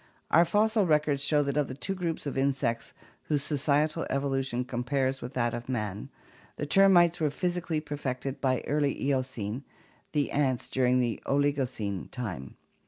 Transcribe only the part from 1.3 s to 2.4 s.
that of the two groups of